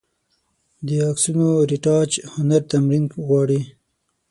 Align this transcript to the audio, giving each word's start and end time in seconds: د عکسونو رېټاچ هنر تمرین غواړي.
د 0.85 0.87
عکسونو 1.09 1.47
رېټاچ 1.71 2.11
هنر 2.33 2.61
تمرین 2.71 3.05
غواړي. 3.25 3.61